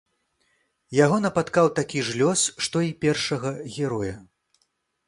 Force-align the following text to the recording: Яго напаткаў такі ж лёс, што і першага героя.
Яго 0.99 1.17
напаткаў 1.25 1.69
такі 1.81 1.99
ж 2.09 2.17
лёс, 2.23 2.47
што 2.69 2.77
і 2.87 2.91
першага 3.05 3.57
героя. 3.79 4.15